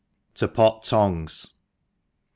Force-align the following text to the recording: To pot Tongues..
To 0.39 0.47
pot 0.47 0.83
Tongues.. 0.83 1.51